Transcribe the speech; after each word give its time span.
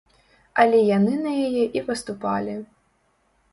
Але 0.63 0.79
яны 0.97 1.13
на 1.27 1.35
яе 1.47 1.65
і 1.81 1.85
паступалі. 1.91 2.59